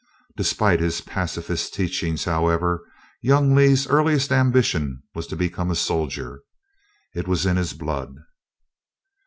[0.35, 2.83] Despite his pacifist teaching, however,
[3.21, 6.41] young Lee's earliest ambition was to become a soldier.
[7.13, 8.09] It was in his blood.